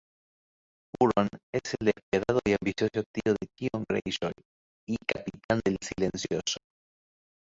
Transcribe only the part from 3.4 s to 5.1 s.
Theon Greyjoy y